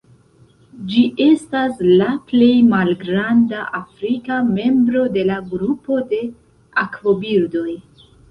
Ĝi 0.91 1.01
estas 1.25 1.81
la 1.99 2.07
plej 2.29 2.47
malgranda 2.69 3.67
afrika 3.81 4.39
membro 4.55 5.05
de 5.17 5.25
la 5.31 5.37
grupo 5.53 5.99
de 6.15 6.23
akvobirdoj. 6.85 7.69